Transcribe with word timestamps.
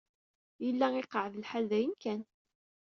Yella 0.63 0.87
iqeɛɛed 0.99 1.33
lḥal 1.41 1.65
dayen 1.69 1.93
kan. 2.01 2.21